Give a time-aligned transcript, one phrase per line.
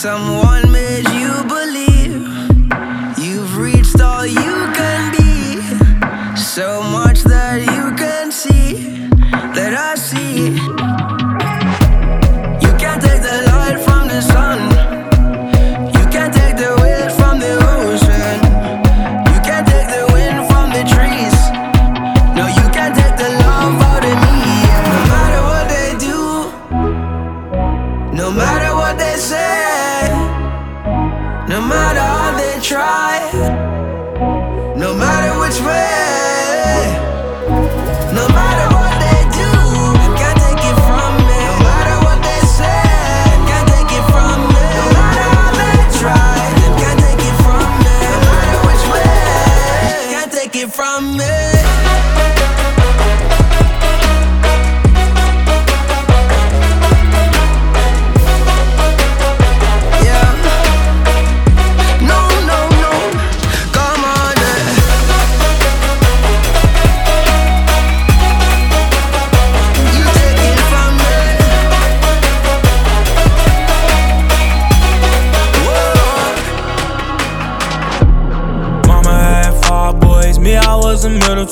[0.00, 0.69] Someone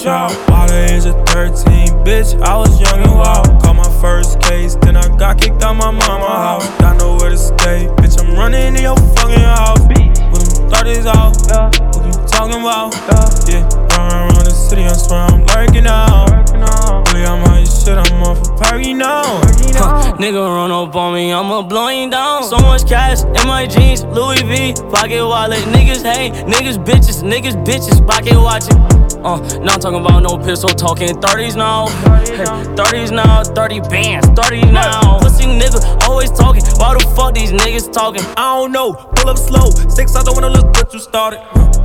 [0.09, 0.33] child.
[0.69, 3.47] The age of 13, bitch, I was young and wild.
[3.63, 6.67] Caught my first case, then I got kicked out my mama house.
[6.81, 9.81] Got nowhere to stay, bitch, I'm running in your fucking house.
[10.33, 11.37] With them 30s out,
[11.93, 12.97] what you talking about?
[13.49, 13.65] Yeah,
[13.97, 16.29] run around the city, I swear I'm lurking out.
[17.13, 19.25] Really, I'm on your shit, I'm off a party now.
[19.77, 22.45] Huh, nigga run up on me, I'ma blow him down.
[22.45, 25.65] So much cash in my jeans, Louis V, pocket wallet.
[25.77, 28.98] Niggas hate, niggas bitches, niggas bitches, pocket watching.
[29.25, 31.89] Uh, not talking about no pistol, talking 30s now.
[32.29, 32.45] Hey,
[32.79, 35.19] 30s now, 30 bands, 30 now.
[35.19, 38.23] Pussy nigga always talking, why the fuck these niggas talking?
[38.37, 39.71] I don't know, pull up slow.
[39.91, 41.41] Six, I don't wanna look what you started.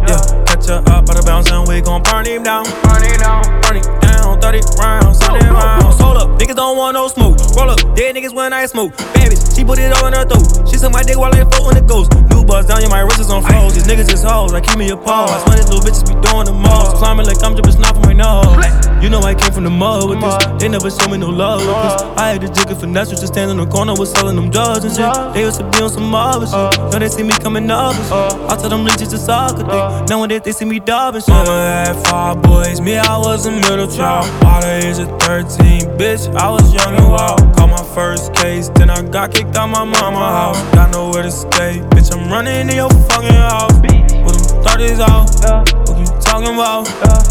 [0.06, 2.66] Yeah, catch her up, by the bounce, and we gon' burn him down.
[2.86, 4.40] Burn him down, burn him down.
[4.40, 5.98] 30 rounds, 30 rounds.
[6.00, 7.40] Hold up, niggas don't want no smoke.
[7.58, 8.96] Roll up, dead niggas when I smoke.
[9.18, 10.70] Bad bitch, she put it all in her throat.
[10.70, 12.14] She suck my dick while I float on the ghost.
[12.44, 13.74] New buzz down, yeah, my wrist is on froze.
[13.74, 15.32] These niggas is hoes, like keep me a pause.
[15.32, 16.98] I swear these little bitches be doing the most.
[16.98, 18.93] Climbing like I'm jumping snot from my nose.
[19.04, 20.46] You know I came from the mud with this.
[20.62, 22.02] They never show me no love with this.
[22.16, 24.50] I had to jig it for finesse, just stand in the corner with selling them
[24.50, 25.34] drugs and shit.
[25.34, 26.80] They used to be on some other shit.
[26.88, 28.50] Now they see me coming up and shit.
[28.50, 30.06] I tell them leeches it's all good thing.
[30.08, 31.36] Nowadays they see me dub and shit.
[31.36, 34.24] Mama had five boys, me I was a middle child.
[34.40, 37.42] By the age of 13, bitch, I was young and wild.
[37.58, 40.62] Caught my first case, then I got kicked out my mama house.
[40.76, 43.76] Got nowhere to stay, bitch, I'm running in your fucking house.
[44.24, 45.93] With them 30s out,
[46.34, 46.90] talking about?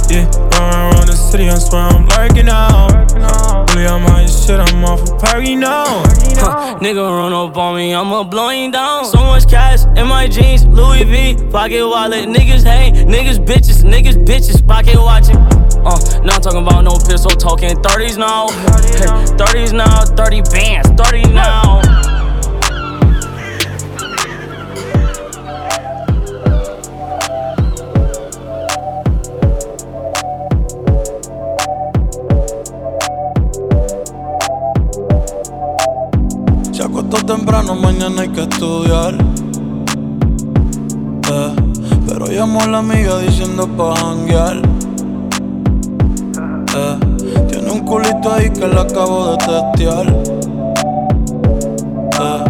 [0.09, 0.31] Yeah,
[0.63, 3.11] run around the city, I swear I'm lurking out.
[3.75, 6.05] Really, I'm your shit, I'm off a party now.
[6.39, 9.05] Huh, nigga run up on me, I'ma blow him down.
[9.07, 12.29] So much cash in my jeans, Louis V, pocket wallet.
[12.29, 15.37] Niggas hate, niggas bitches, niggas bitches, pocket watching.
[15.85, 18.51] Uh, not talking about no pistol, talking 30s now.
[18.87, 22.12] Hey, 30s now, 30 bands, 30 now.
[37.21, 39.15] Temprano, mañana hay que estudiar.
[41.31, 41.55] Eh,
[42.09, 44.57] pero llamó a la amiga diciendo pa' janguear.
[46.75, 46.99] Eh,
[47.49, 50.07] tiene un culito ahí que la acabo de testear.
[52.21, 52.45] Eh,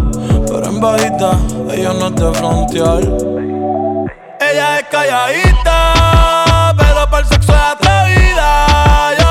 [0.47, 1.38] pero en bajita,
[1.70, 3.03] ella no es de frontear.
[4.41, 9.22] Ella es calladita, pero para el sexo es atrevida.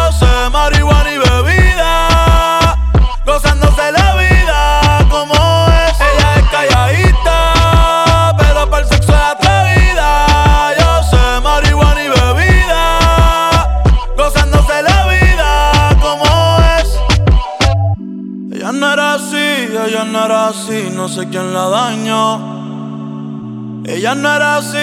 [21.02, 22.40] no sé quién la dañó.
[23.86, 24.78] Ella no era así,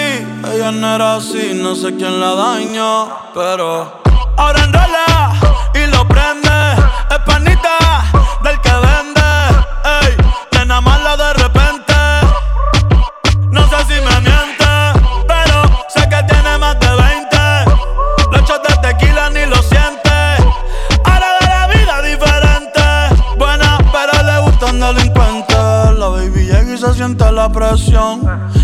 [0.53, 4.01] ella no era así, no sé quién la dañó, pero
[4.35, 5.31] ahora enrola
[5.73, 6.73] y lo prende,
[7.09, 8.03] es panita
[8.43, 9.08] del que vende.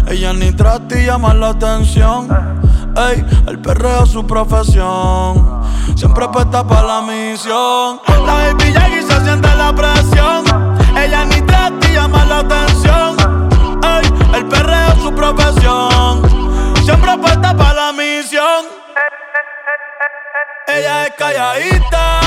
[0.07, 2.27] Ella ni trata y llama la atención.
[2.95, 4.85] Ey, el perreo es su profesión.
[4.85, 5.63] Ah.
[5.95, 7.99] Siempre apuesta para la misión.
[8.07, 10.45] La baby llega y se siente la presión.
[10.51, 11.03] Ah.
[11.03, 13.17] Ella ni trata y llama la atención.
[13.83, 13.99] Ah.
[14.01, 16.21] Ey, el perreo es su profesión.
[16.83, 18.65] Siempre apuesta para la misión.
[18.95, 19.01] Eh,
[20.67, 22.24] eh, eh, Ella es calladita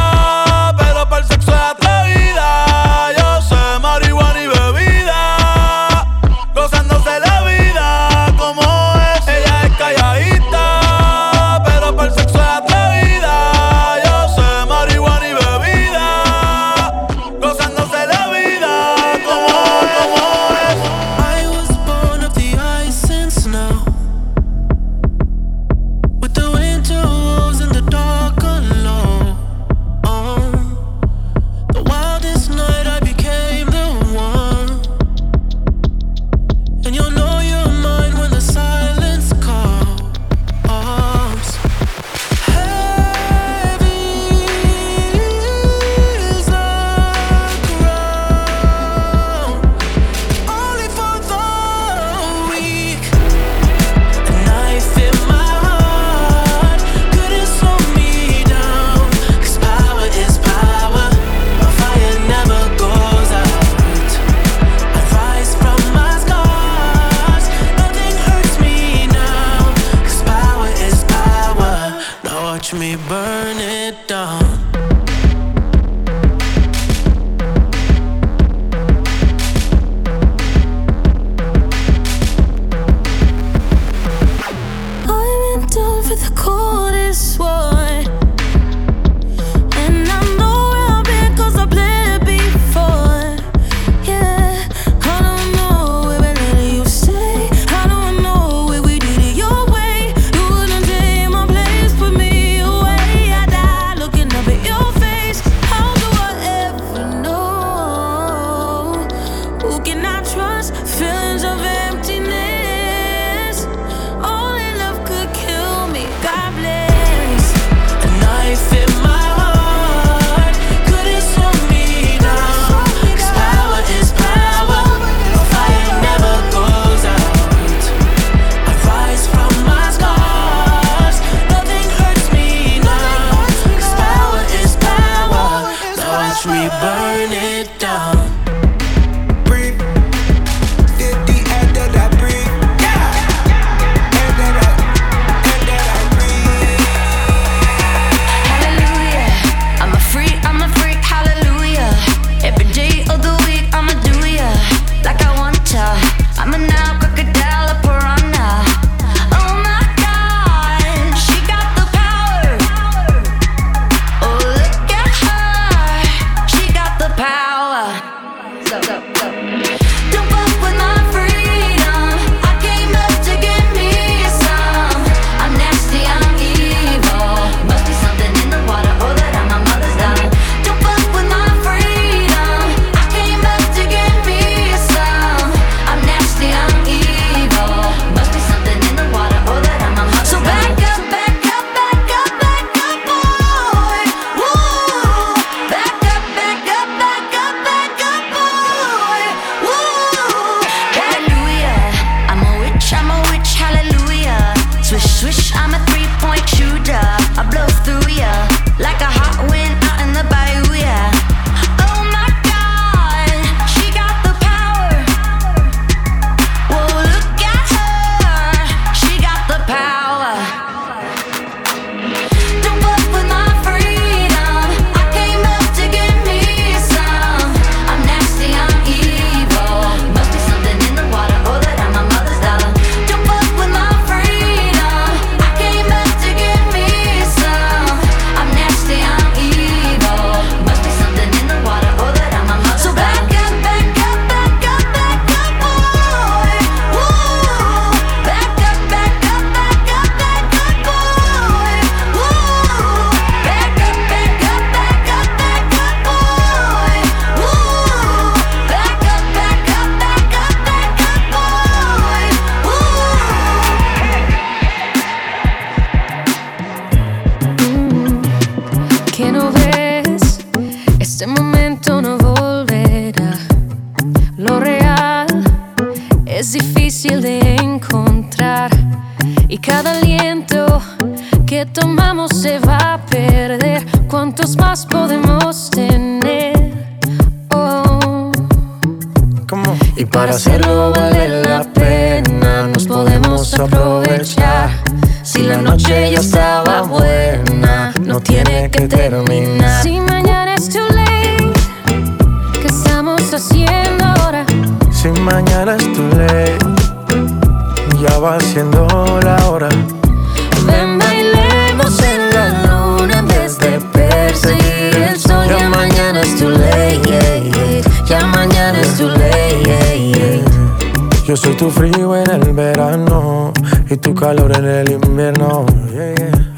[324.19, 325.65] calor en el invierno.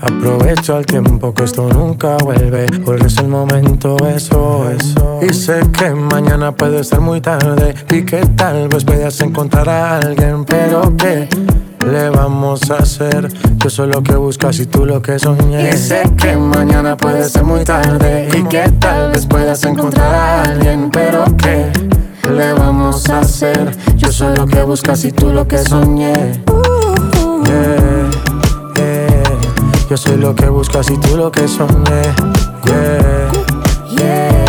[0.00, 5.21] Aprovecho el tiempo que esto nunca vuelve, porque es el momento, eso, eso.
[5.21, 9.99] Y sé que mañana puede ser muy tarde y que tal vez puedas encontrar a
[9.99, 11.29] alguien, pero que
[11.87, 13.29] le vamos a hacer?
[13.59, 15.71] Yo soy lo que buscas y tú lo que soñé.
[15.71, 20.43] Y sé que mañana puede ser muy tarde y que tal vez puedas encontrar a
[20.45, 21.71] alguien, pero que
[22.31, 23.76] le vamos a hacer?
[23.97, 26.43] Yo soy lo que buscas y tú lo que soñé.
[27.47, 28.11] Yeah,
[28.76, 29.38] yeah.
[29.88, 32.02] Yo soy lo que buscas y tú lo que soñé.
[32.64, 33.30] Yeah,
[33.90, 34.44] yeah.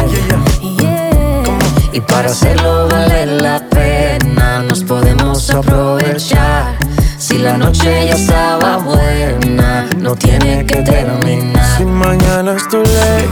[0.61, 1.59] Yeah.
[1.93, 6.77] Y para hacerlo vale la pena, nos podemos aprovechar.
[7.17, 11.77] Si la noche ya estaba buena, no tiene que terminar.
[11.77, 12.63] Si mañana es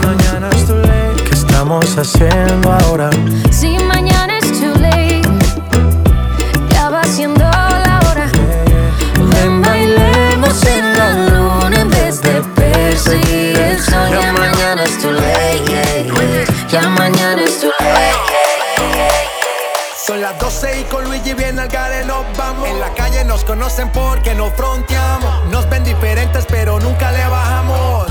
[0.04, 1.24] mañana too late.
[1.24, 3.10] ¿Qué estamos haciendo ahora?
[3.50, 3.76] Si
[16.70, 18.30] ya mañana es late.
[20.06, 22.68] Son las 12 y con Luigi viene al gare nos vamos.
[22.68, 25.46] En la calle nos conocen porque nos fronteamos.
[25.50, 28.06] Nos ven diferentes pero nunca le bajamos.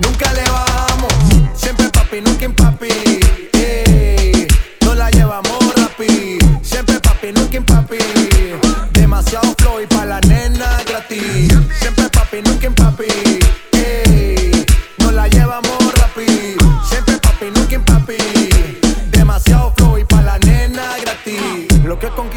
[0.00, 1.12] Nunca le bajamos.
[1.54, 2.54] Siempre papi, nunca en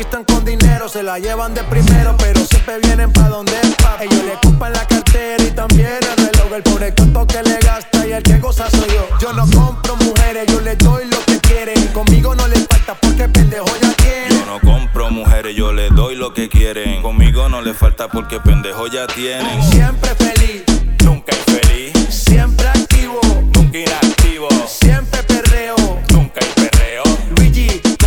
[0.01, 4.05] conquistan con dinero se la llevan de primero, pero siempre vienen pa' donde es papi.
[4.05, 6.53] Ellos le ocupan la cartera y también el reloj.
[6.53, 9.07] El pobre cuento que le gasta y el que goza soy yo.
[9.19, 11.87] Yo no compro mujeres, yo les doy lo que quieren.
[11.89, 14.29] Conmigo no les falta porque pendejo ya tiene.
[14.29, 17.01] Yo no compro mujeres, yo les doy lo que quieren.
[17.03, 19.61] Conmigo no les falta porque pendejo ya tienen.
[19.71, 20.63] Siempre feliz,
[21.05, 23.19] Nunca infeliz, siempre activo,
[23.53, 25.75] nunca inactivo, siempre perreo.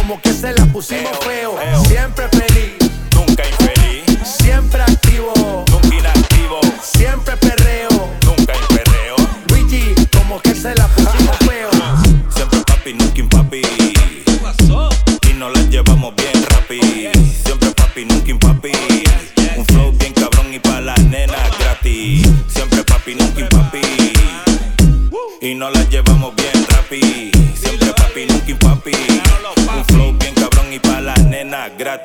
[0.06, 1.56] Como que se la pusimos feo.
[1.87, 2.53] Siempre feliz,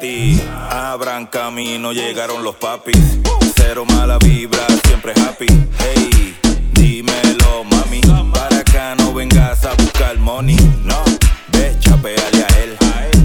[0.01, 3.19] Abran camino, llegaron los papis.
[3.57, 5.45] Cero mala vibra, siempre happy.
[5.77, 6.37] Hey,
[6.71, 7.99] dímelo, mami.
[8.33, 10.55] Para acá no vengas a buscar money.
[10.85, 11.03] No,
[11.51, 12.77] ve, chapeale a él.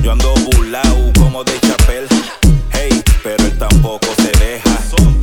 [0.02, 2.08] Yo ando burlao como de chapel.
[2.72, 4.76] Hey, pero él tampoco se deja.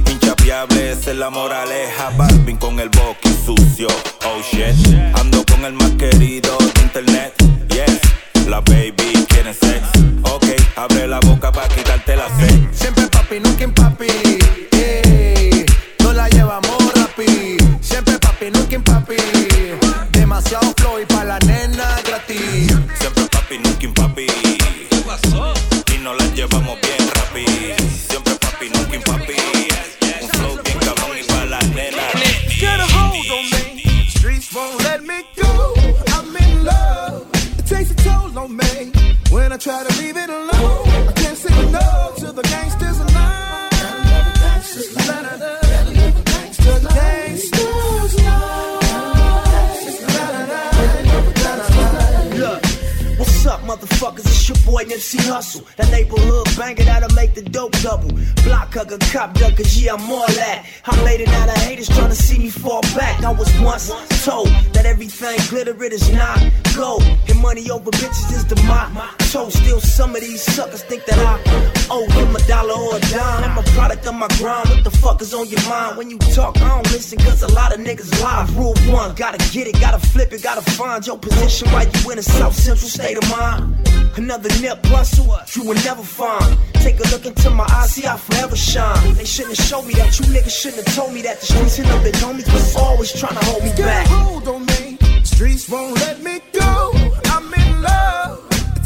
[0.09, 2.11] Inchapeable, es la moraleja.
[2.15, 3.89] Balvin con el boqui sucio.
[4.23, 4.95] Oh shit.
[5.19, 7.33] Ando con el más querido de internet.
[7.67, 7.99] Yes,
[8.47, 9.81] la baby quiere sex.
[10.23, 10.45] Ok,
[10.77, 11.30] abre la boca
[54.91, 55.63] Nipsey Hussle.
[55.77, 58.09] That neighborhood banger that'll make the dope double.
[58.43, 60.65] Block hugger, cop ducker, yeah, I'm all that.
[60.85, 63.23] I'm laid out of haters trying to see me fall back.
[63.23, 63.87] I was once
[64.25, 66.39] told that everything glitter it is not
[66.75, 67.03] gold.
[67.29, 69.20] And money over bitches is the motto.
[69.31, 71.39] Still, some of these suckers think that I
[71.89, 73.45] owe them a dollar or a dime.
[73.45, 74.67] I'm a product of my grind.
[74.67, 75.95] What the fuck is on your mind?
[75.97, 78.45] When you talk, I don't listen, cause a lot of niggas lie.
[78.57, 82.19] Rule one, gotta get it, gotta flip it, gotta find your position while you in
[82.19, 83.73] a South Central state of mind.
[84.17, 86.57] Another Nip Hussle, you will never find.
[86.73, 89.13] Take a look into my eyes, see I forever shine.
[89.13, 91.39] They shouldn't have showed me that, you niggas shouldn't have told me that.
[91.39, 94.07] The streets and up on me, was always trying to hold me back.
[94.07, 96.70] Get a hold on me, streets won't let me go.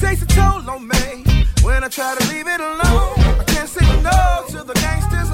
[0.06, 1.48] Takes a toll on me.
[1.64, 5.30] When I try to leave it alone, I can't say no to the gangsters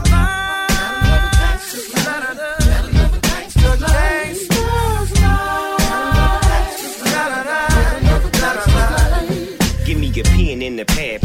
[9.85, 11.20] Give me a pen in the pad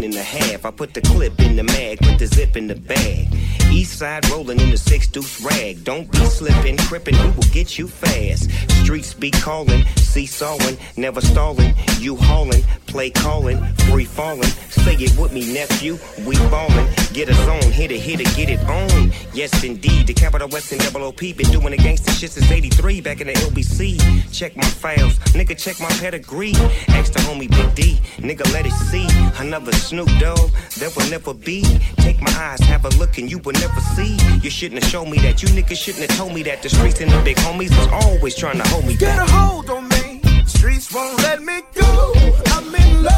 [0.00, 0.64] plus some gin in the half.
[0.64, 3.28] I put the clip in the mag, put the zip in the bag.
[3.70, 5.84] East side rolling in the six deuce rag.
[5.84, 8.50] Don't be slipping, tripping, we will get you fast.
[8.82, 11.74] Streets be calling, seesawing, never stalling.
[11.98, 14.50] You hauling, play calling, free falling.
[14.70, 15.98] Say it with me, nephew.
[16.24, 19.12] We ballin', get us on, hit it, hit it, get it on.
[19.34, 23.00] Yes, indeed, the capital West and double OP been doing the gangsta shit since '83
[23.00, 23.98] back in the LBC.
[24.32, 26.54] Check my files, nigga, check my pedigree.
[26.88, 29.06] Ask the homie Big D, nigga, let it see.
[29.38, 31.62] Another Snoop Dogg, there will never be.
[31.98, 34.16] Take my eyes, have a look, and you will never see.
[34.42, 35.42] You shouldn't have shown me that.
[35.42, 36.60] You niggas shouldn't have told me that.
[36.60, 39.28] The streets and the big homies was always trying to hold me Get back.
[39.28, 42.12] a hold on me, streets won't let me go.
[42.46, 43.15] I'm in love,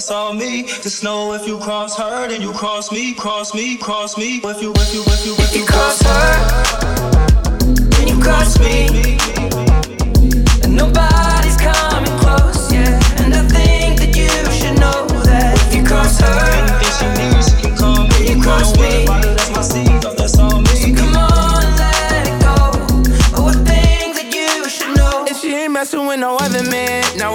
[0.00, 0.62] that's all me.
[0.62, 4.36] Just know if you cross her, then you cross me, cross me, cross me.
[4.42, 6.86] If you, if you, if you, if you cross her,
[7.90, 9.18] Then you cross me,
[10.64, 12.98] and nobody's coming close, yeah.
[13.20, 16.69] And I think that you should know that if you cross her,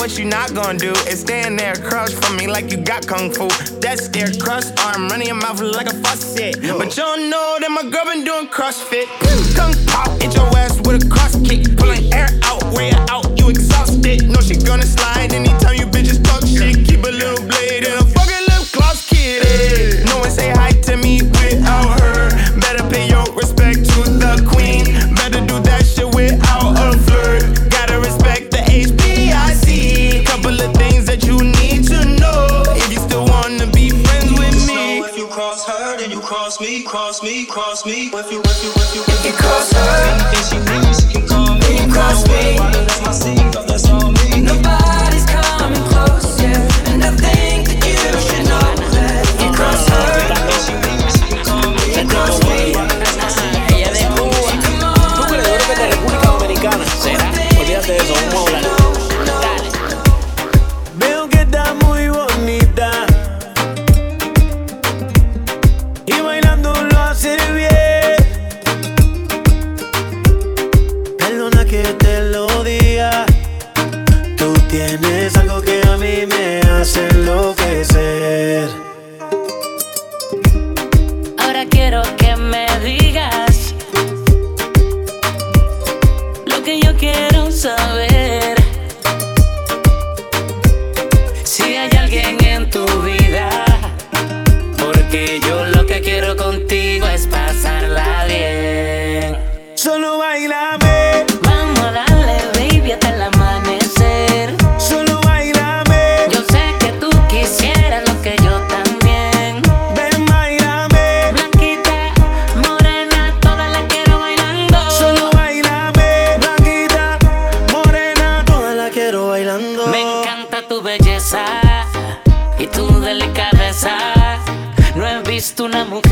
[0.05, 3.31] what you not gonna do is stand there across from me like you got kung
[3.31, 3.47] fu.
[3.79, 6.61] That's their crust arm running your mouth like a faucet.
[6.61, 9.07] But you don't know that my girl been doing CrossFit.
[9.55, 11.75] Kung pop, hit your ass with a cross kick.
[11.75, 12.91] Pulling air out, way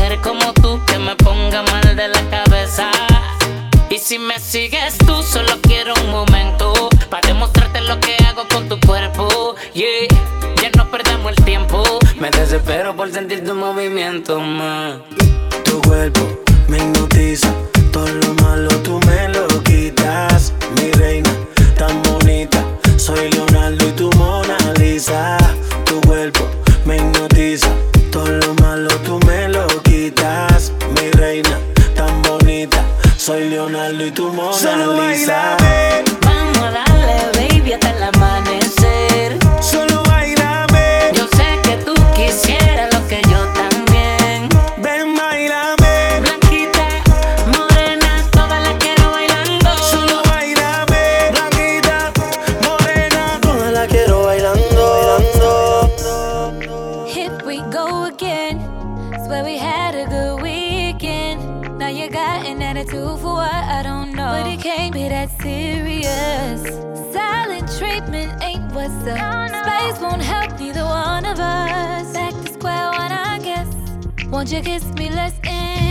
[0.04, 2.90] mujer como tú que me ponga mal de la cabeza.
[3.88, 8.68] Y si me sigues tú, solo quiero un momento para demostrarte lo que hago con
[8.68, 9.54] tu cuerpo.
[9.72, 10.08] Yeah,
[10.60, 11.82] ya no perdamos el tiempo.
[12.18, 14.96] Me desespero por sentir tu movimiento, más.
[15.64, 16.20] Tu cuerpo
[16.68, 17.52] me hipnotiza,
[17.92, 20.52] todo lo malo tú me lo quitas.
[20.76, 21.30] Mi reina,
[21.78, 22.62] tan bonita,
[22.96, 25.38] soy Leonardo y tu Mona Lisa.
[25.86, 26.46] Tu cuerpo
[26.84, 27.68] me hipnotiza,
[28.10, 29.23] todo lo malo tú me
[33.68, 35.56] Leonardo y tu Mona Solo Lisa.
[35.56, 35.83] bailame.
[74.44, 75.08] Won't you kiss me?
[75.08, 75.83] Let's end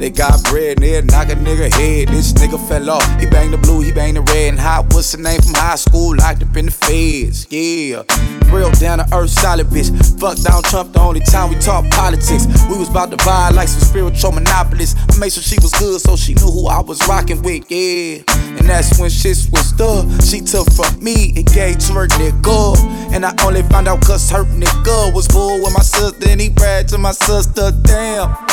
[0.00, 2.08] They got bread and they'll knock a nigga head.
[2.08, 3.20] This nigga fell off.
[3.20, 4.94] He banged the blue, he banged the red and hot.
[4.94, 6.16] What's the name from high school?
[6.16, 7.46] Locked up in the feds.
[7.50, 8.04] Yeah.
[8.50, 9.92] Real down to earth, solid bitch.
[10.18, 12.46] Fuck Donald Trump the only time we talk politics.
[12.70, 14.96] We was about to buy like some spiritual monopolists.
[14.96, 17.70] I made sure she was good so she knew who I was rocking with.
[17.70, 18.24] Yeah.
[18.56, 20.08] And that's when shit switched up.
[20.24, 23.12] She took from me and gave to her nigga.
[23.12, 26.48] And I only found out cause her nigga was bull with my sister and he
[26.48, 27.70] bragged to my sister.
[27.82, 28.49] Damn.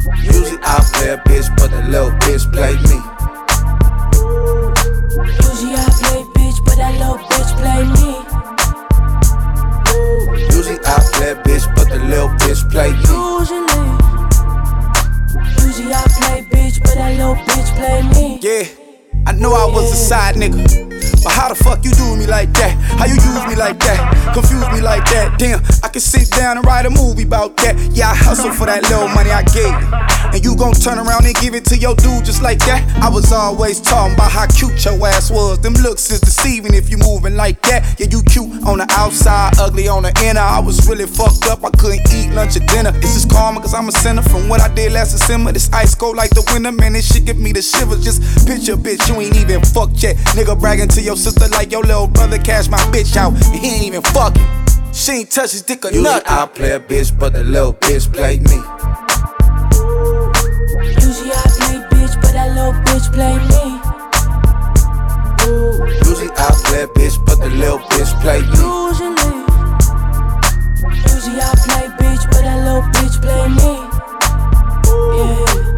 [0.00, 2.98] Usually I play a bitch, but the little bitch play me.
[5.44, 8.10] Usually I play bitch, but that little bitch play me.
[10.56, 12.96] Usually I play a bitch, but the little bitch play me.
[12.96, 13.68] Usually,
[15.68, 18.38] usually I play bitch, but that little bitch play me.
[18.40, 18.64] Yeah,
[19.26, 20.88] I know I was a side nigga.
[21.22, 22.74] But how the fuck you do me like that?
[23.00, 23.96] How you use me like that?
[24.34, 25.38] Confuse me like that?
[25.38, 27.72] Damn, I can sit down and write a movie about that.
[27.96, 29.72] Yeah, I hustle for that little money I gave.
[30.36, 32.84] And you gon' turn around and give it to your dude just like that?
[33.02, 35.58] I was always talking about how cute your ass was.
[35.60, 37.98] Them looks is deceiving if you moving like that.
[37.98, 40.44] Yeah, you cute on the outside, ugly on the inner.
[40.44, 42.92] I was really fucked up, I couldn't eat lunch or dinner.
[43.00, 45.52] This is karma, cause I'm a sinner from what I did last December.
[45.52, 48.04] This ice cold like the winter, man, this shit give me the shivers.
[48.04, 50.16] Just picture, bitch, you ain't even fucked yet.
[50.36, 53.68] Nigga bragging to your sister like your little brother cash my bitch out, and he
[53.68, 54.46] ain't even fucking.
[54.92, 56.26] She ain't touch his dick or Usually nothing.
[56.26, 58.60] I play a bitch, but the little bitch play me.
[60.98, 63.80] Usually I play bitch, but that little bitch play me.
[66.04, 68.46] Usually I play a bitch, but the little bitch play me.
[68.50, 69.40] Usually,
[71.14, 73.72] usually I play bitch, but that little bitch play me.
[75.16, 75.69] Yeah.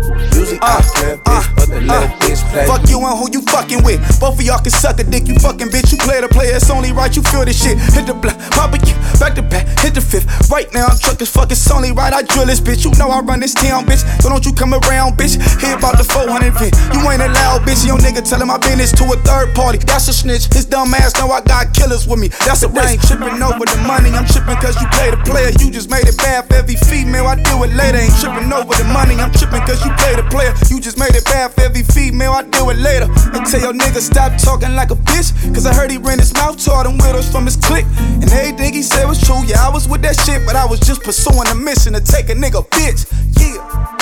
[0.63, 2.67] Usually I play a bitch, but the little bitch play.
[2.67, 3.99] Fuck you and who you fucking with.
[4.21, 5.91] Both of y'all can suck a dick, you fucking bitch.
[5.91, 7.79] You play the player, it's only right you feel this shit.
[7.79, 8.83] Hit the block, pop it,
[9.19, 10.27] back to back, hit the fifth.
[10.51, 12.83] Right now I'm as fuck, it's only right I drill this bitch.
[12.85, 14.03] You know I run this town, bitch.
[14.21, 15.39] So don't you come around, bitch.
[15.63, 16.75] Hear about the 400 vent.
[16.91, 17.87] You ain't allowed, bitch.
[17.87, 19.79] Your nigga telling my business to a third party.
[19.79, 20.51] That's a snitch.
[20.51, 22.29] His dumb ass know I got killers with me.
[22.43, 23.07] That's a risk.
[23.07, 25.55] Tripping over the money, I'm tripping cause you play the player.
[25.63, 27.27] You just made it bad for every female.
[27.27, 28.03] I do it later.
[28.03, 30.52] Ain't tripping over the money, I'm tripping cause you play the player.
[30.69, 32.33] You just made it bad for every female.
[32.33, 33.09] I do it later.
[33.35, 35.33] And tell your nigga stop talking like a bitch.
[35.55, 37.87] Cause I heard he ran his mouth to all them widows from his clique.
[37.99, 39.43] And everything he said was true.
[39.45, 42.29] Yeah, I was with that shit, but I was just pursuing a mission to take
[42.31, 43.07] a nigga bitch.
[43.39, 44.02] Yeah.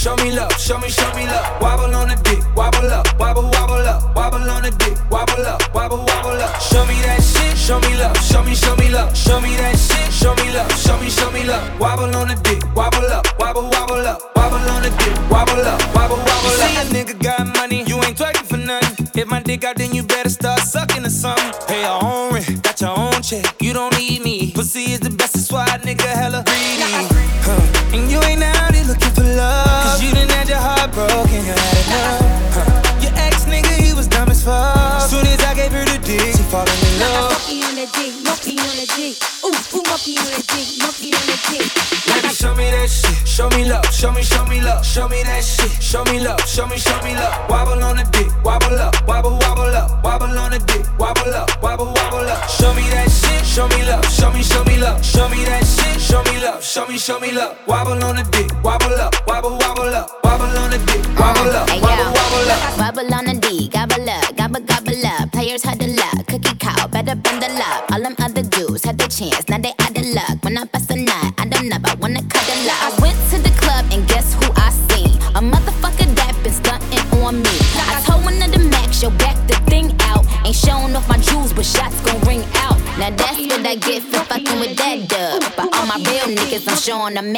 [0.00, 0.50] Show me love.
[0.58, 1.60] Show me, show me love.
[1.60, 2.40] Wobble on the dick.
[2.56, 3.06] Wobble up.
[3.20, 4.16] Wobble, wobble up.
[4.16, 4.96] Wobble on the dick.
[5.10, 5.60] Wobble up.
[5.74, 6.58] Wobble, wobble up.
[6.58, 7.52] Show me that shit.
[7.58, 8.16] Show me love.
[8.16, 9.14] Show me, show me love.
[9.14, 10.10] Show me that shit.
[10.10, 10.72] Show me love.
[10.72, 11.78] Show me, show me love.
[11.78, 12.64] Wobble on the dick.
[12.74, 13.26] Wobble up.
[13.38, 14.22] Wobble, wobble up.
[14.34, 15.12] Wobble on the dick.
[15.30, 15.76] Wobble up.
[15.94, 16.72] Wobble, wobble up.
[16.72, 19.10] See a nigga got money, you ain't twerking for nothing.
[19.14, 21.52] If my dick out, then you better start sucking or something.
[21.68, 23.44] Pay your own rent, got your own check.
[23.60, 24.52] You don't need me.
[24.52, 26.42] Pussy is the best, that's why a nigga hella
[45.00, 45.70] show me that shit.
[45.82, 46.40] Show me love.
[46.46, 47.48] Show me, show me love.
[47.48, 48.28] Wobble on the dick.
[48.44, 48.94] Wobble up.
[49.08, 50.04] Wobble, wobble up.
[50.04, 50.84] Wobble on the dick.
[50.98, 51.48] Wobble up.
[51.62, 52.48] Wobble, wobble up.
[52.50, 53.46] Show me that shit.
[53.46, 54.04] Show me love.
[54.12, 55.02] Show me, show me love.
[55.02, 56.00] Show me that shit.
[56.00, 56.62] Show me love.
[56.62, 57.56] Show me, show me love.
[57.66, 58.49] Wobble on the dick.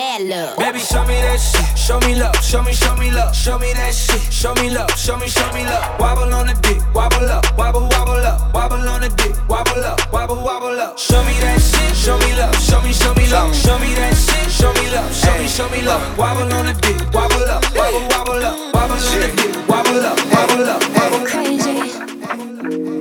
[0.02, 0.58] Showing mad love.
[0.58, 1.78] Baby, show me that shit.
[1.78, 2.36] Show me love.
[2.42, 3.34] Show me, show me love.
[3.34, 4.20] Show me that shit.
[4.32, 4.90] Show me love.
[4.96, 6.00] Show me, show me love.
[6.00, 6.78] Wobble on the dick.
[6.94, 7.44] Wobble up.
[7.56, 8.54] Wobble, wobble up.
[8.54, 9.34] Wobble on the dick.
[9.48, 10.12] Wobble up.
[10.12, 10.98] Wobble, wobble up.
[10.98, 11.96] Show me that shit.
[11.96, 12.54] Show me love.
[12.60, 13.54] Show me, show me love.
[13.54, 14.50] Show me that shit.
[14.50, 15.10] Show me love.
[15.14, 16.02] Show me, show me love.
[16.18, 16.98] Wobble on the dick.
[17.12, 17.62] Wobble up.
[17.74, 18.56] Wobble, wobble up.
[18.74, 19.68] Wobble on the dick.
[19.68, 20.18] Wobble up.
[20.32, 20.80] Wobble up.
[20.96, 21.28] Wobble up.
[21.28, 21.72] Crazy.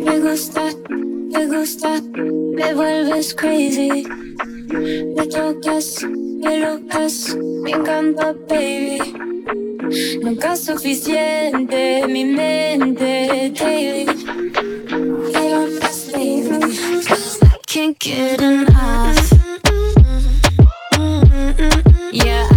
[0.05, 4.05] Me gusta, me gusta, me vuelves crazy.
[4.71, 6.03] Me tocas,
[6.41, 8.99] me locas, me encanta, baby.
[10.21, 14.05] Nunca es suficiente, mi mente daily.
[15.31, 16.59] Quiero más, baby.
[17.07, 19.31] 'Cause I can't get enough.
[22.11, 22.47] Yeah,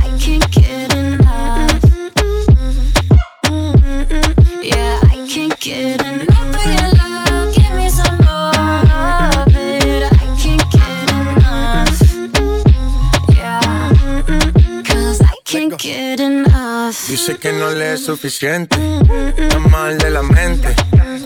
[17.26, 18.76] Dice que no le es suficiente,
[19.34, 20.76] está mal de la mente.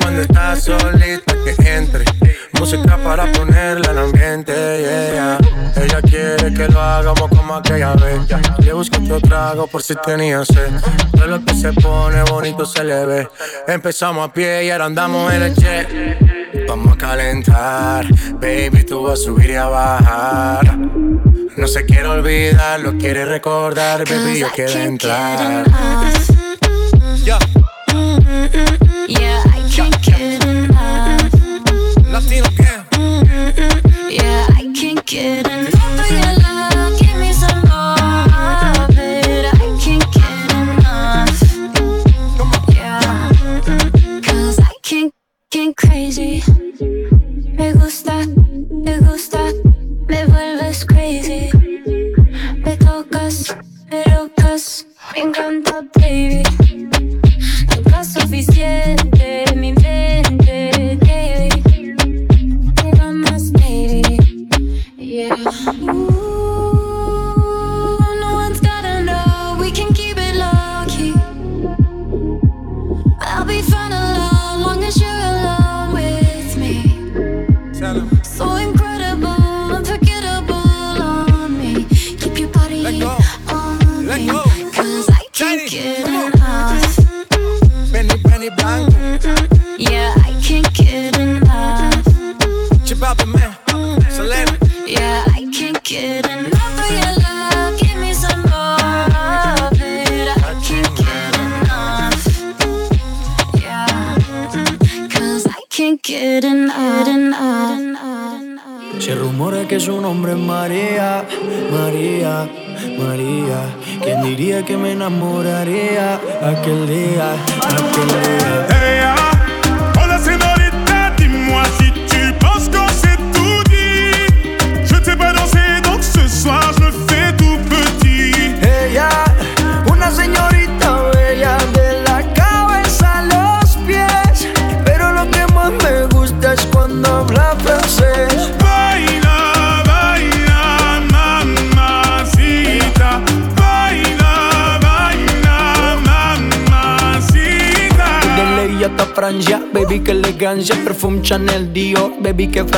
[0.00, 2.04] Cuando estás solita que entre,
[2.52, 4.52] música para ponerla en ambiente.
[4.52, 5.38] Yeah.
[5.74, 8.20] Ella quiere que lo hagamos como aquella vez.
[8.60, 10.70] Le busco otro trago por si tenía sed.
[11.16, 13.28] Todo lo que se pone bonito se le ve.
[13.66, 16.68] Empezamos a pie y ahora andamos en el jet.
[16.68, 20.78] Vamos a calentar, baby, tú vas a subir y a bajar.
[21.58, 25.66] No se quiere olvidar, lo quiere recordar, baby, yo quiero entrar.
[29.08, 31.34] Yeah, I can't get enough.
[32.06, 32.86] Latino Gang.
[34.08, 36.96] Yeah, I can't get enough of your love.
[37.00, 39.46] Give me some more of it.
[39.52, 41.42] I can't get enough.
[42.72, 43.32] Yeah,
[44.22, 45.12] cause I can't
[45.50, 46.40] get crazy.
[46.78, 48.26] Me gusta,
[48.70, 49.52] me gusta,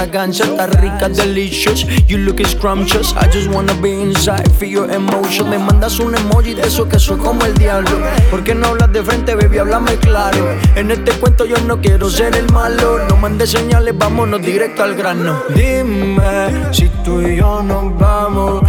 [0.00, 0.44] que fragancia.
[0.44, 1.86] Está rica, delicious.
[2.06, 3.14] You look scrumptious.
[3.16, 5.50] I just wanna be inside, feel your emotion.
[5.50, 7.90] Me mandas un emoji de eso que soy como el diablo.
[8.30, 9.58] ¿Por qué no hablas de frente, baby?
[9.58, 10.56] Háblame claro.
[10.74, 12.98] En este cuento yo no quiero ser el malo.
[13.08, 15.42] No mandes señales, vámonos directo al grano.
[15.54, 18.62] Dime si tú y yo nos vamos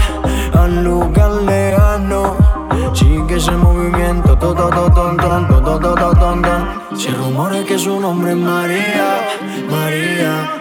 [0.53, 2.61] a un lugar lejano.
[2.93, 6.97] Sigue ese movimiento, to, to, to, ton, ton, to, to, to, to, ton, ton.
[6.97, 9.21] Se rumora que su nombre es María,
[9.69, 10.60] María,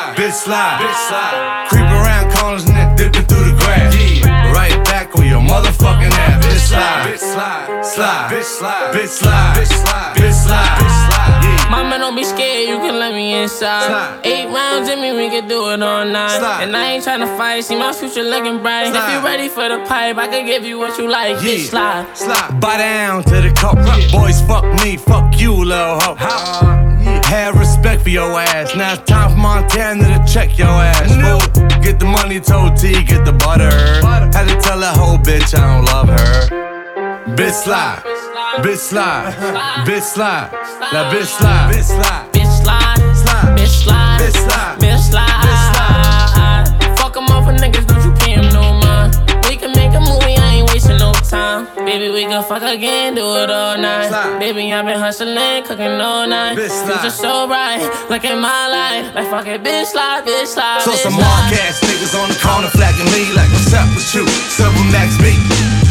[0.00, 1.66] Slide, bitch slide, bitch slide.
[1.68, 3.94] Creep around corners and then dipping through the grass.
[3.94, 4.52] Yeah.
[4.52, 6.44] Right back on your motherfucking ass.
[6.44, 11.40] Bitch slide, bitch slide, slide, bitch slide, bitch slide, bitch slide, bitch slide, bitch slide.
[11.44, 11.70] Yeah.
[11.70, 13.86] Mama, don't be scared, you can let me inside.
[13.86, 14.20] Slide.
[14.24, 16.38] Eight rounds in me, we can do it all night.
[16.38, 16.62] Slide.
[16.64, 18.88] And I ain't tryna fight, see my future looking bright.
[18.88, 19.14] If Slide.
[19.14, 21.36] you ready for the pipe, I can give you what you like.
[21.38, 22.16] Bitch, slide.
[22.16, 22.60] slide.
[22.60, 23.76] Buy down to the cup.
[24.10, 26.89] Boys, fuck me, fuck you, little hoe.
[27.30, 28.74] Have respect for your ass.
[28.74, 31.14] Now it's time for Montana to check your ass.
[31.14, 31.80] Fool.
[31.80, 33.70] Get the money, told T, get the butter.
[34.36, 37.36] Had to tell that whole bitch I don't love her.
[37.36, 38.02] Bitch slide,
[38.64, 39.32] bitch slide,
[39.86, 40.50] bitch slide,
[40.92, 42.96] that bitch slide, bitch slide, Bitch, slide.
[43.14, 44.78] slide, Bitch, slide.
[44.80, 46.98] bitch slide, Bitch, slide.
[46.98, 47.86] Fuck 'em off for niggas,
[51.30, 51.70] time.
[51.86, 54.10] Baby, we can fuck again, do it all night.
[54.10, 54.42] Slide.
[54.42, 56.58] Baby, I've been hustling, cooking all night.
[56.58, 57.06] Bitch, slide.
[57.06, 59.14] Future so bright, like in my life.
[59.14, 60.82] Like fuck it, bitch, slide, bitch, slide.
[60.82, 61.22] So bitch, some slide.
[61.22, 64.26] mark ass niggas on the corner flagging me like, what's up with you?
[64.50, 65.38] Several max B.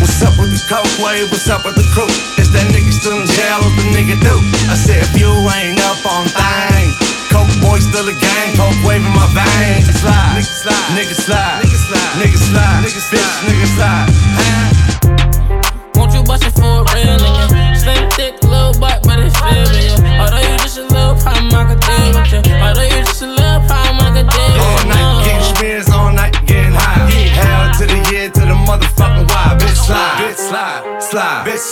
[0.04, 1.32] What's up with the coke wave?
[1.32, 2.12] What's up with the crew?
[2.36, 3.64] Is that nigga still in jail?
[3.64, 4.36] What the nigga do?
[4.68, 6.96] I said, if you ain't up on things,
[7.32, 9.88] coke boy still a gang, coke waving my veins.
[10.04, 14.08] Slide, nigga slide, nigga slide, nigga slide, nigga slide, nigga bitch, nigga slide.
[14.36, 14.79] Won't you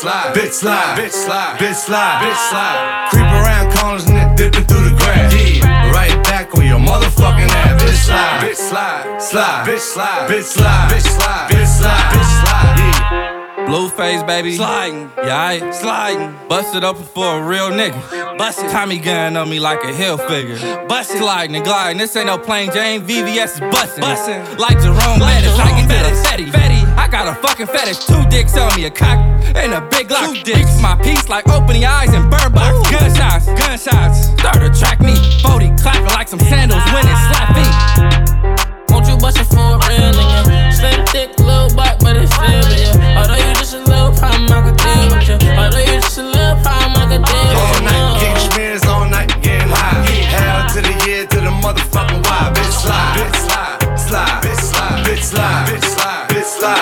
[0.01, 3.07] slide, bitch slide, bitch slide, bitch slide, bitch slide.
[3.09, 5.33] Creep around corners and then dipping through the grass.
[5.33, 7.81] Yeah, right back on your motherfucking ass.
[7.81, 12.77] Bitch slide, bitch slide, slide, bitch slide, bitch slide, bitch slide, bitch slide, bitch slide.
[12.77, 13.67] Yeah.
[13.67, 14.55] Blueface, baby.
[14.55, 15.11] Sliding.
[15.17, 16.37] Yeah, I sliding.
[16.47, 18.37] Busted up for a real nigga.
[18.37, 18.69] Busted.
[18.69, 20.57] Tommy gun on me like a hill figure.
[20.87, 21.17] Busted.
[21.17, 21.97] Sliding and gliding.
[21.97, 23.01] This ain't no plain Jane.
[23.01, 24.01] VVS is busting.
[24.01, 24.57] Busting.
[24.57, 25.57] Like Jerome Bettis.
[25.57, 26.51] Like into the Fetty.
[26.51, 26.76] Fetty.
[26.97, 28.05] I got a fucking fetish.
[28.05, 28.85] Two dicks on me.
[28.85, 29.19] A cock
[29.55, 30.25] and a big lock.
[30.25, 30.81] Two dicks.
[30.81, 32.75] my piece like opening eyes and burn box.
[32.75, 32.91] Ooh.
[32.91, 33.45] Gunshots.
[33.45, 34.33] Gunshots.
[34.39, 35.15] Start to track me.
[35.41, 38.77] 40 clapping like some sandals when it slap feet.
[38.89, 40.73] Won't you bust it for a real nigga?
[40.73, 43.21] Slim thick, little butt, but it's still yeah.
[43.21, 45.51] Although you just a little problem, I could deal with you.
[45.53, 47.61] Although you just a little problem, I could deal with you.
[47.61, 50.01] All night, getting spins, all night, getting high.
[50.33, 52.51] Hell to the year, to the motherfucking why.
[52.57, 55.96] Bitch slide, bitch slide, slide, bitch slide, bitch slide, bitch slide,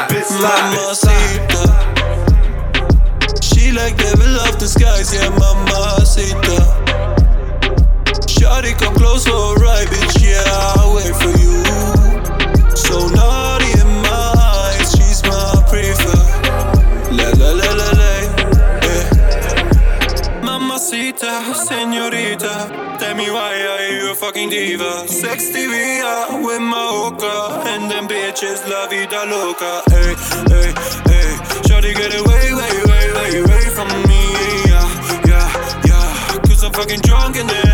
[0.09, 1.35] bitch slide, bitch slide.
[1.35, 1.61] Mamacita.
[3.43, 6.57] She like devil of the skies, yeah, mamacita.
[8.27, 10.43] Shawty, come close for a ride, bitch, yeah,
[10.77, 11.94] I'll wait for you.
[24.25, 25.07] Fucking diva?
[25.07, 26.01] Sex TV
[26.43, 29.83] with my hookah, and them bitches la vida loca.
[29.93, 30.15] Hey,
[30.49, 30.69] hey,
[31.11, 31.29] hey,
[31.67, 34.23] shawty get away, way, way, way, way from me,
[34.71, 34.87] yeah,
[35.29, 35.47] yeah,
[35.85, 36.39] yeah.
[36.47, 37.64] Cause I'm fucking drunk in the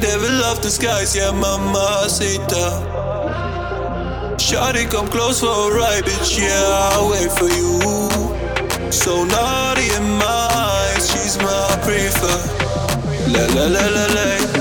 [0.00, 2.66] devil off the skies, yeah, mamacita.
[4.38, 8.90] Shawty, come close for a ride, bitch, yeah, I'll wait for you.
[8.90, 12.50] So naughty in my eyes, she's my preferred.
[13.32, 14.59] La la la la la.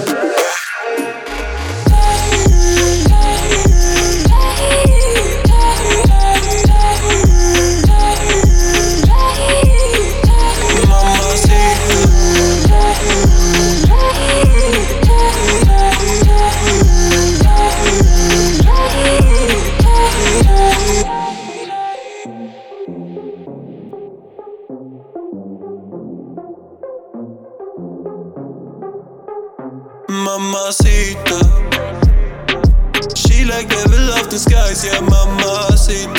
[34.83, 36.18] Yeah, mamacita.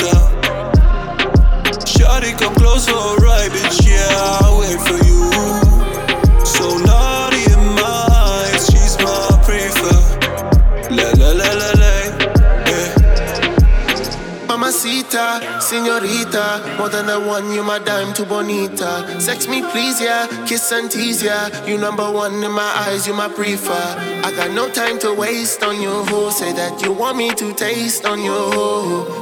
[16.81, 19.05] more than the one, you my dime too bonita.
[19.21, 21.45] Sex me please, yeah, kiss and tease, yeah.
[21.67, 23.85] You number one in my eyes, you my prefer.
[24.25, 25.93] I got no time to waste on you.
[26.31, 28.33] Say that you want me to taste on you.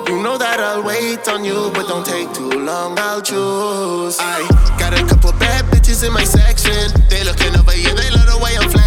[0.08, 4.16] You know that I'll wait on you, but don't take too long, I'll choose.
[4.22, 4.40] I
[4.80, 6.88] got a couple bad bitches in my section.
[7.10, 8.79] They looking over, yeah, they love the way I'm flexing.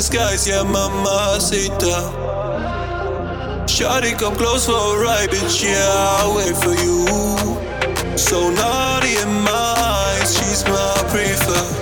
[0.00, 1.96] Skies, yeah, mamacita.
[3.66, 7.06] Shawty, come close for a ride, bitch, yeah, I'll wait for you.
[8.16, 11.80] So naughty in my eyes, she's my preferred.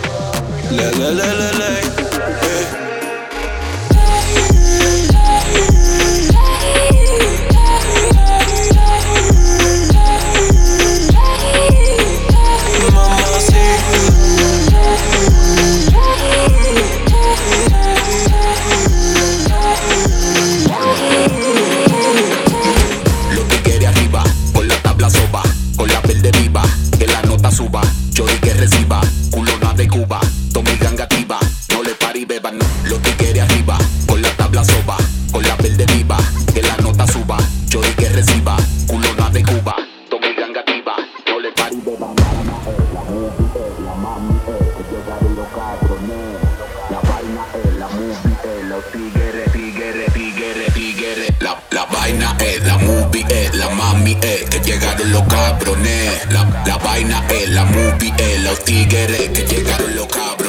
[0.70, 2.07] La la la la la,
[54.22, 56.32] es, que llegaron los cabrones.
[56.32, 60.47] La, la vaina es, la movie es, los tigres, que llegaron los cabrones.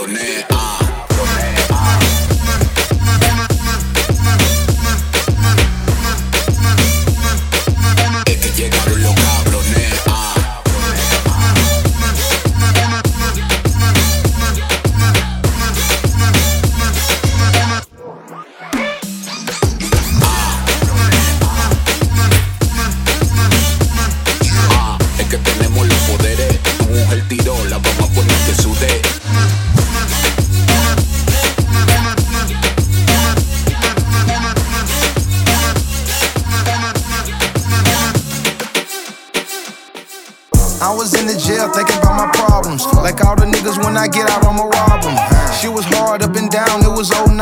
[40.99, 42.83] was in the jail thinking about my problems.
[42.91, 45.15] Like all the niggas, when I get out, I'ma rob them.
[45.55, 47.39] She was hard up and down, it was 09.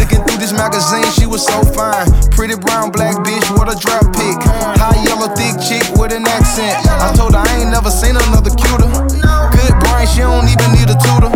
[0.00, 2.08] Looking through this magazine, she was so fine.
[2.32, 4.40] Pretty brown, black bitch, what a drop pick.
[4.80, 6.72] High yellow, thick chick with an accent.
[6.88, 8.88] I told her I ain't never seen another cuter.
[8.88, 11.28] Good brain, she don't even need a tutor.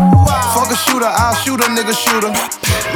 [0.57, 2.33] Fuck a shooter, I'll shoot a nigga shooter.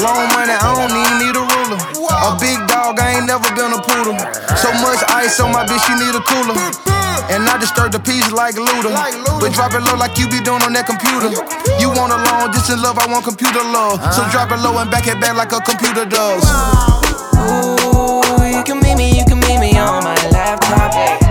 [0.01, 1.81] Long money, I don't even need a ruler.
[2.17, 4.17] A big dog, I ain't never been a poodle.
[4.65, 6.57] So much ice on my bitch, she need a cooler.
[7.29, 8.97] And I disturb the peace like Luda.
[9.39, 11.29] But drop it low like you be doing on that computer.
[11.77, 14.01] You want a long distance love, I want computer love.
[14.17, 14.33] So uh-huh.
[14.33, 16.49] drop it low and back it back like a computer does.
[17.45, 21.24] Ooh, you can meet me, you can meet me on my laptop.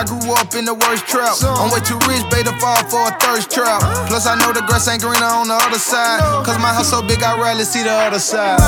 [0.00, 1.36] I grew up in the worst trap.
[1.44, 3.82] I'm way too rich, beta fall for a thirst trap.
[4.08, 6.20] Plus, I know the grass ain't greener on the other side.
[6.42, 8.58] Cause my house so big, I rarely see the other side.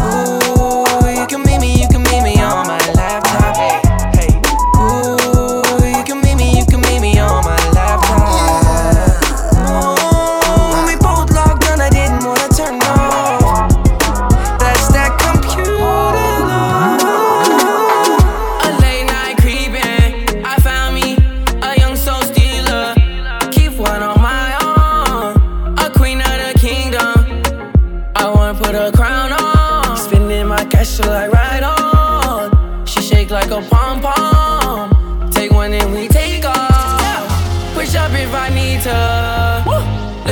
[0.00, 0.37] Ooh.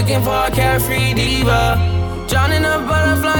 [0.07, 1.77] looking for a carefree diva.
[2.29, 3.36] Drowning a butterfly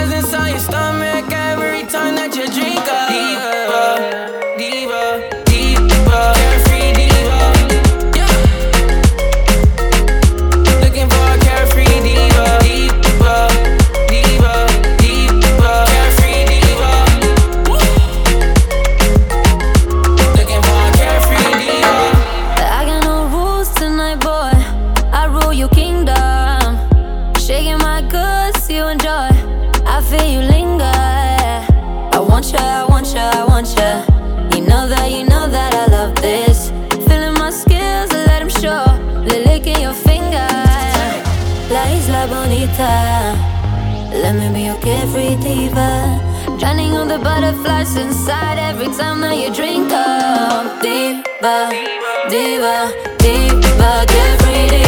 [47.87, 50.83] what's inside every time that you drink up.
[50.83, 54.86] deeper, deeper, diva, diva, every day.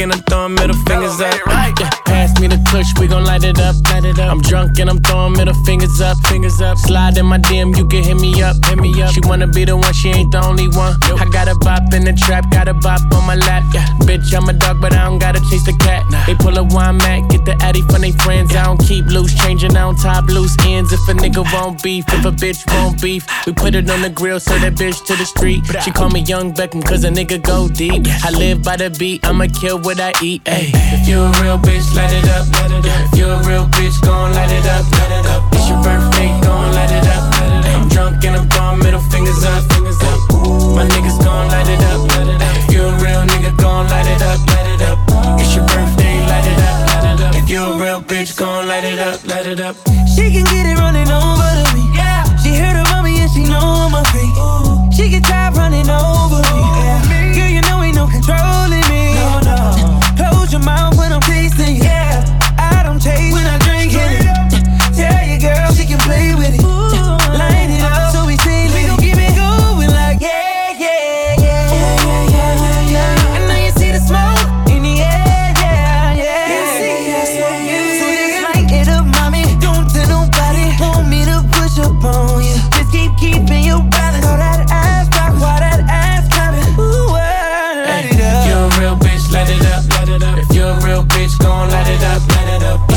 [0.00, 0.10] It up.
[0.10, 1.34] I'm drunk and I'm throwing middle fingers up.
[1.80, 2.05] Yeah,
[2.70, 4.30] push, we gon' light it up, light it up.
[4.30, 6.78] I'm drunk and I'm throwing middle fingers up, fingers up.
[6.78, 9.12] Slide in my DM, you can hit me up, hit me up.
[9.12, 10.94] She wanna be the one, she ain't the only one.
[11.20, 13.64] I got a bop in the trap, got a bop on my lap.
[13.74, 16.04] Yeah, bitch, I'm a dog, but I don't gotta chase the cat.
[16.26, 18.54] They pull a wine mat, get the addy from they friends.
[18.54, 20.92] I don't keep loose, changing, I don't tie loose ends.
[20.92, 24.10] If a nigga won't beef, if a bitch won't beef, we put it on the
[24.10, 25.62] grill, so that bitch to the street.
[25.82, 28.06] She call me Young Beckham, cause a nigga go deep.
[28.24, 30.42] I live by the beat, I'ma kill what I eat.
[30.46, 30.70] Ay.
[30.74, 32.65] If you a real bitch, light it up.
[32.72, 34.84] If you a real bitch, gon' light it up.
[34.98, 35.42] Light it up.
[35.52, 37.22] It's your birthday, gon' light it up.
[37.74, 39.62] I'm drunk and I'm throwing middle fingers up.
[39.72, 40.18] Fingers up.
[40.74, 42.00] My niggas gon' light it up.
[42.66, 44.38] If you a real nigga, gon' light it up.
[44.50, 44.98] Light it up.
[45.40, 46.76] It's your birthday, light it up.
[46.90, 47.34] Light it up.
[47.36, 49.24] If you a real bitch, gon' light it up.
[49.26, 49.76] Light it up.
[50.14, 51.86] She can get it running over to me.
[51.94, 52.24] Yeah.
[52.42, 54.34] She heard about me and she know I'm a freak.
[54.92, 56.15] She get tired running over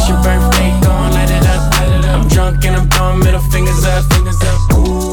[0.09, 1.61] your birthday, gon' light it up.
[2.09, 4.03] I'm drunk and I'm throwing middle fingers up.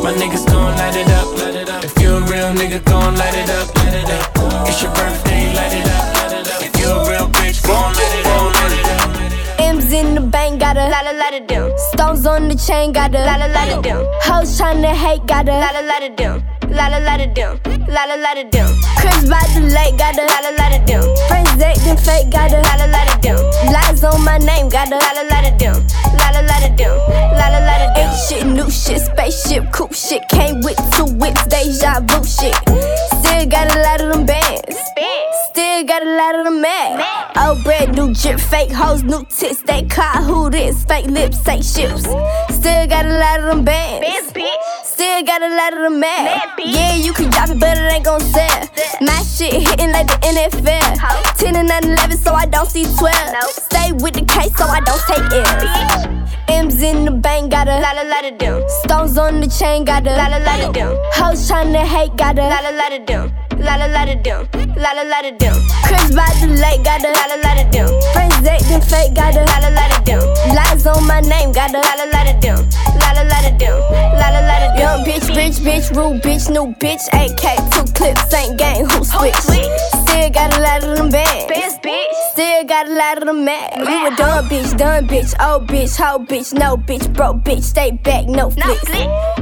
[0.03, 1.84] My niggas gon' light it up.
[1.84, 3.68] If you a real nigga, gon' light it up.
[3.76, 4.68] Light it up.
[4.68, 6.62] It's your birthday, light it up.
[6.62, 8.55] If you a real bitch, gon' light it up.
[8.57, 9.61] Light it up.
[9.61, 11.70] M's in the bank, got a la la la da dim.
[11.92, 14.01] Stones on the chain, got a la la la da dim.
[14.26, 16.55] Hoes tryna hate, got a la la la da dim.
[16.77, 17.59] La la la da dim.
[17.89, 18.68] La la la da dim.
[18.99, 21.03] Chris by the lake, got a la la la da dim.
[21.29, 23.39] Friends acting fake, got a la la la da dim.
[23.72, 25.77] Lies on my name, got a la la la da dim.
[26.18, 26.93] La la la da dim.
[27.39, 28.05] La la la da dim.
[28.05, 30.22] Ain't shit, new shit, spaceship, coupe shit.
[30.29, 32.57] Came with two whips, deja vu shit.
[33.37, 34.78] Still got a lot of them bands.
[35.49, 37.37] Still got a lot of them mad.
[37.37, 39.61] Old bread, new drip, fake hoes, new tits.
[39.61, 40.84] They caught who this?
[40.84, 42.05] Fake lips, fake ships.
[42.49, 44.32] Still got a lot of them bands.
[44.84, 46.51] Still got a lot of them mad.
[46.59, 48.68] Yeah, you can drop it, but it ain't gon' sell.
[49.03, 51.37] My shit hitting like the NFL.
[51.37, 53.45] 10 and 9 11, so I don't see 12.
[53.51, 56.26] Stay with the case, so I don't take L's.
[56.49, 58.62] M's in the bank, got a la la la dim.
[58.82, 60.93] Stones on the chain, got a la la la dim.
[61.16, 63.32] Hoes tryna hate, got a la la la dim.
[63.59, 64.49] La la la dim.
[64.76, 65.57] La la la dim.
[65.87, 67.89] Chris by the lake, got a la la la da dim.
[68.12, 70.20] Friends acting fake, got a la la la dim.
[70.55, 72.16] Lies on my name, got a la la la.
[73.01, 73.37] La la la.
[74.20, 74.78] La la la da dim.
[74.78, 77.05] Young bitch, bitch, bitch, rude bitch, new bitch.
[77.12, 79.34] AK, two clips, ain't gang, who switch?
[79.34, 81.53] Still got a lot of them bands.
[82.32, 83.78] Still got a lot of them mad.
[83.78, 87.93] You a dumb bitch, dumb bitch, old bitch, hoe bitch, no bitch, broke bitch, stay
[87.93, 88.91] back, no flicks.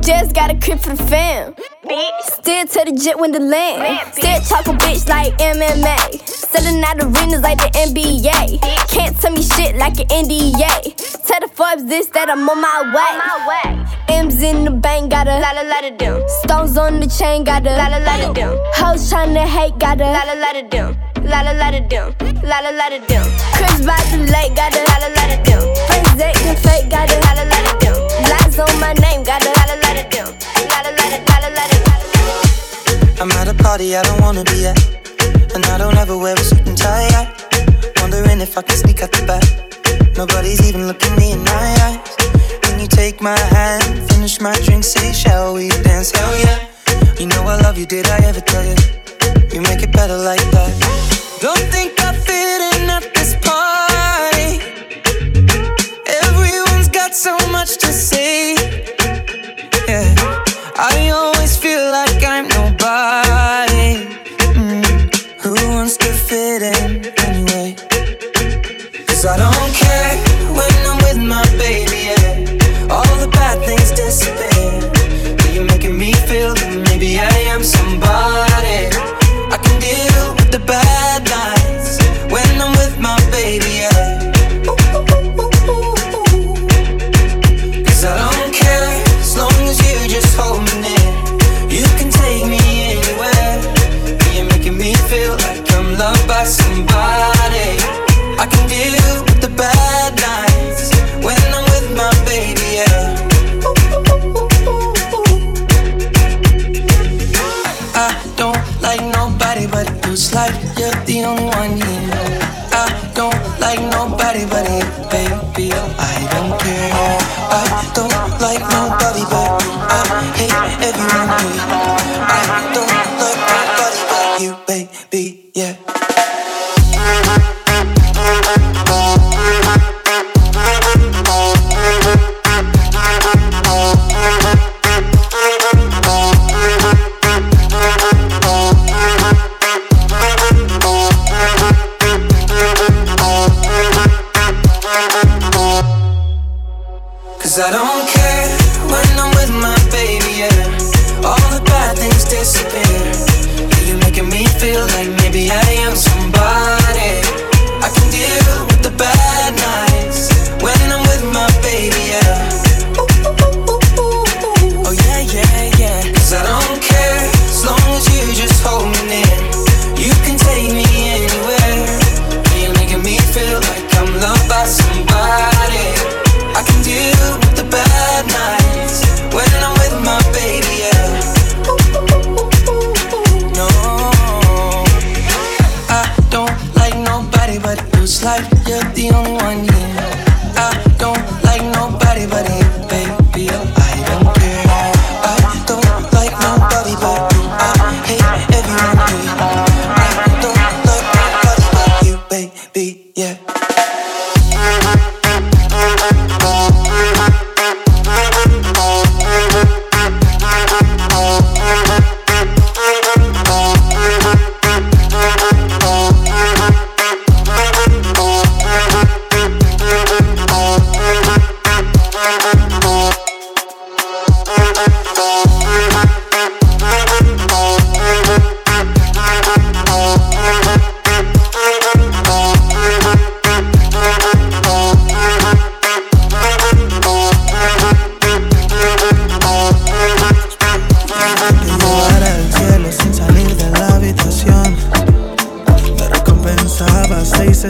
[0.06, 1.54] Just got a crib for the fam.
[1.84, 2.20] Bitch.
[2.22, 4.14] Still to the jet when the land.
[4.14, 6.28] Still talk a bitch like MMA.
[6.28, 8.60] Selling out arenas like the NBA.
[8.88, 10.94] Can't tell me shit like an NDA.
[11.26, 14.16] Tell the Forbes this that I'm on my way.
[14.16, 16.22] M's in the bank, got a la la la da dim.
[16.42, 18.58] Stones on the chain, got a la la la da dim.
[18.74, 21.03] Hoes tryna hate, got a la la la da dim.
[21.24, 22.14] La la la dim.
[22.42, 23.24] La la la dim.
[23.56, 25.62] Chris by the lake, got a la la la da dim.
[25.88, 27.96] Friends fake, got a la la la dim.
[28.30, 30.28] Lies on my name, got a la la la dim.
[30.68, 31.64] La la la la la la.
[33.20, 34.78] I'm at a party I don't wanna be at.
[35.54, 37.08] And I don't ever wear a suit and tie.
[37.08, 37.44] I
[38.00, 39.44] wondering if I can sneak out the back.
[40.16, 41.98] Nobody's even looking me in my eyes.
[42.68, 46.10] When you take my hand, finish my drink, say, Shall we dance?
[46.10, 46.68] Hell yeah.
[47.18, 49.03] You know I love you, did I ever tell you?
[49.54, 50.72] You make it better like that.
[51.40, 54.58] Don't think I fit in at this party.
[56.26, 58.54] Everyone's got so much to say.
[59.86, 60.12] Yeah,
[60.74, 64.10] I always feel like I'm nobody.
[64.58, 64.82] Mm.
[65.44, 67.76] Who wants to fit in anyway?
[69.06, 70.03] Cause I don't care.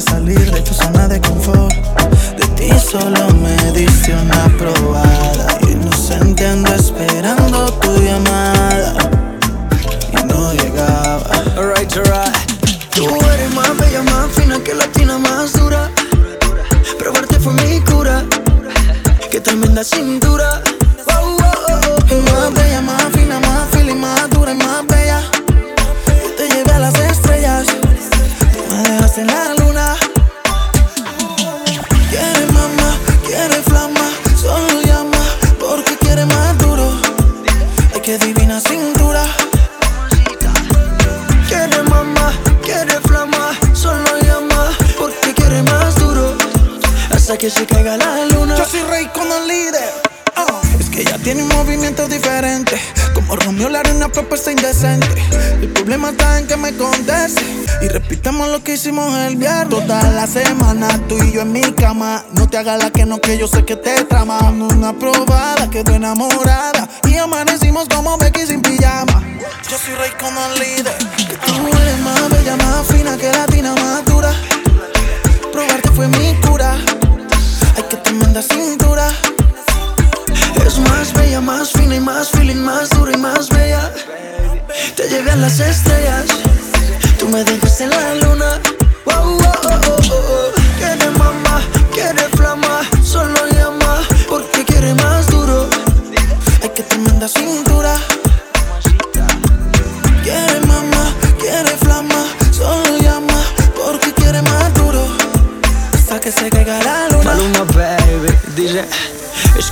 [0.00, 0.50] salir.
[0.50, 1.53] De tu zona de confort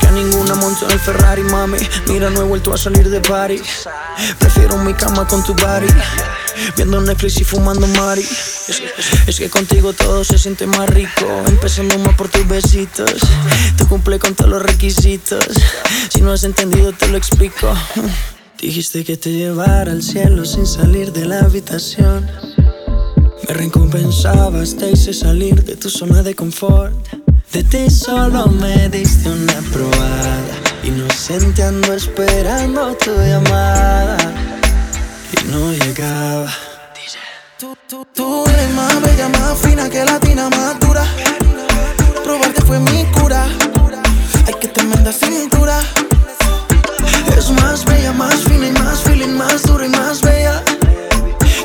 [0.03, 1.79] que a ninguna monto en el Ferrari, mami.
[2.09, 3.63] Mira, no he vuelto a salir de party.
[4.39, 5.87] Prefiero mi cama con tu body.
[6.77, 8.27] Viendo Netflix y fumando Mari.
[9.27, 11.27] Es, que contigo todo se siente más rico.
[11.47, 13.15] Empecemos más por tus besitos.
[13.79, 15.45] Tú cumple con todos los requisitos.
[16.11, 17.73] Si no has entendido, te lo explico.
[18.61, 22.29] Dijiste que te llevara al cielo sin salir de la habitación.
[23.49, 26.95] Me recompensabas, te hice salir de tu zona de confort.
[27.53, 30.55] De ti solo me diste una probada.
[30.85, 34.17] Inocente ando esperando tu llamada.
[35.33, 36.51] Y no llegaba.
[37.59, 41.05] Tú, tú, tú eres más bella, más fina que latina, más dura.
[42.25, 43.45] Probarte fue mi cura.
[44.47, 45.79] Hay que tremenda cintura.
[47.37, 50.63] Es más bella, más fina y más feeling, más dura y más bella.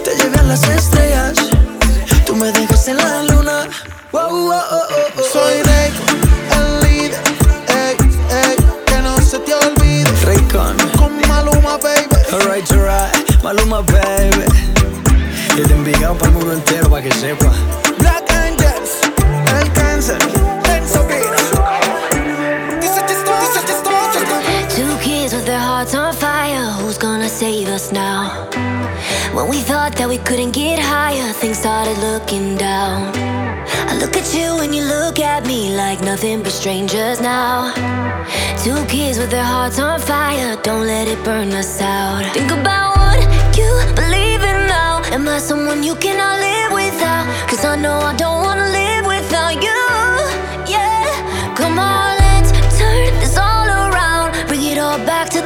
[0.03, 1.37] Te llevé a las estrellas,
[2.25, 3.69] tú me dejas en la luna.
[5.31, 5.76] Soy Rey,
[10.55, 10.77] olvide.
[10.77, 12.15] Raycon, con Maluma, baby.
[12.31, 14.45] Alright, alright, Maluma, baby.
[15.57, 17.51] Y te enviado para el mundo entero, para que sepa.
[17.99, 19.01] Black Angels,
[19.59, 20.17] el cáncer,
[20.69, 21.05] Enzo
[24.75, 26.71] Two kids with their hearts on fire.
[26.79, 28.16] Who's gonna save us now?
[29.37, 33.13] When we thought that we couldn't get higher, things started looking down.
[33.85, 37.71] I look at you and you look at me like nothing but strangers now.
[38.63, 40.57] Two kids with their hearts on fire.
[40.63, 42.25] Don't let it burn us out.
[42.33, 43.21] Think about what
[43.55, 45.03] you believe in now.
[45.13, 47.25] Am I someone you cannot live without?
[47.47, 49.81] Cause I know I don't wanna live without you.
[50.65, 54.33] Yeah, come on, let's turn this all around.
[54.47, 55.36] Bring it all back to